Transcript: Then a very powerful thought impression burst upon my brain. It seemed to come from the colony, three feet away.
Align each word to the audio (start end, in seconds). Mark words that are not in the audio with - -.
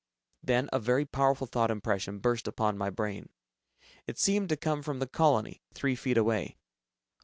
Then 0.41 0.67
a 0.73 0.79
very 0.79 1.05
powerful 1.05 1.45
thought 1.45 1.69
impression 1.69 2.17
burst 2.17 2.47
upon 2.47 2.75
my 2.75 2.89
brain. 2.89 3.29
It 4.07 4.17
seemed 4.17 4.49
to 4.49 4.57
come 4.57 4.81
from 4.81 4.97
the 4.97 5.05
colony, 5.05 5.61
three 5.75 5.95
feet 5.95 6.17
away. 6.17 6.57